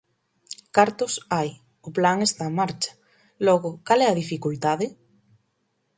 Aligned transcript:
Cartos 0.75 1.13
hai, 1.35 1.49
o 1.87 1.89
plan 1.97 2.17
está 2.23 2.43
en 2.49 2.53
marcha, 2.61 2.91
logo 3.45 3.69
¿cal 3.87 3.99
é 4.05 4.07
a 4.09 4.17
dificultade? 4.23 4.85